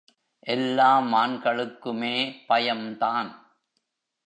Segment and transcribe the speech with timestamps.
[0.47, 2.15] எல்லா மான்களுக்குமே
[2.47, 3.31] பயம்தான்.